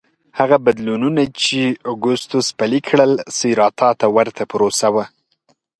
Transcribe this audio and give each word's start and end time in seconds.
هغه 0.39 0.57
بدلونونه 0.65 1.23
چې 1.41 1.59
اګوستوس 1.93 2.47
پلي 2.59 2.79
کړل 2.87 3.11
سېراتا 3.37 3.89
ته 3.99 4.05
ورته 4.17 4.43
پروسه 4.51 4.87
وه 4.93 5.05